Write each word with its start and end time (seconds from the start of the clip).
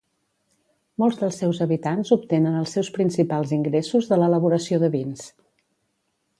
Molts 1.03 1.19
dels 1.19 1.37
seus 1.41 1.59
habitants 1.65 2.13
obtenen 2.17 2.57
els 2.63 2.75
seus 2.77 2.91
principals 2.97 3.55
ingressos 3.61 4.11
de 4.15 4.21
l'elaboració 4.23 4.83
de 4.87 4.93
vins. 4.99 5.31